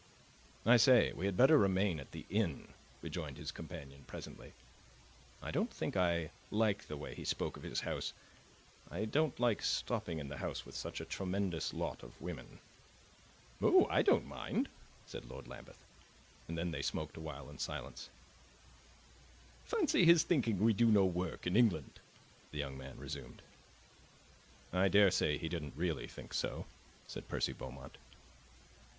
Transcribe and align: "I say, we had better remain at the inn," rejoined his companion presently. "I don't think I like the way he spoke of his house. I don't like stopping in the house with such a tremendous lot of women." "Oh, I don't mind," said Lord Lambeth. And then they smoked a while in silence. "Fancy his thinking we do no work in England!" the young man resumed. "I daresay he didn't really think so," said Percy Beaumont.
"I 0.65 0.77
say, 0.77 1.13
we 1.13 1.27
had 1.27 1.37
better 1.37 1.59
remain 1.59 1.99
at 1.99 2.09
the 2.11 2.25
inn," 2.27 2.69
rejoined 3.03 3.37
his 3.37 3.51
companion 3.51 4.03
presently. 4.07 4.53
"I 5.43 5.51
don't 5.51 5.69
think 5.71 5.95
I 5.95 6.31
like 6.49 6.87
the 6.87 6.97
way 6.97 7.13
he 7.13 7.23
spoke 7.23 7.55
of 7.55 7.61
his 7.61 7.81
house. 7.81 8.11
I 8.89 9.05
don't 9.05 9.39
like 9.39 9.61
stopping 9.61 10.17
in 10.17 10.27
the 10.27 10.37
house 10.39 10.65
with 10.65 10.73
such 10.75 11.01
a 11.01 11.05
tremendous 11.05 11.71
lot 11.71 12.01
of 12.01 12.19
women." 12.19 12.57
"Oh, 13.61 13.85
I 13.91 14.01
don't 14.01 14.25
mind," 14.25 14.69
said 15.05 15.25
Lord 15.29 15.47
Lambeth. 15.47 15.77
And 16.47 16.57
then 16.57 16.71
they 16.71 16.81
smoked 16.81 17.15
a 17.15 17.21
while 17.21 17.47
in 17.51 17.59
silence. 17.59 18.09
"Fancy 19.65 20.03
his 20.03 20.23
thinking 20.23 20.57
we 20.57 20.73
do 20.73 20.87
no 20.87 21.05
work 21.05 21.45
in 21.45 21.55
England!" 21.55 21.99
the 22.49 22.57
young 22.57 22.75
man 22.75 22.97
resumed. 22.97 23.43
"I 24.73 24.87
daresay 24.87 25.37
he 25.37 25.47
didn't 25.47 25.75
really 25.77 26.07
think 26.07 26.33
so," 26.33 26.65
said 27.05 27.27
Percy 27.27 27.53
Beaumont. 27.53 27.99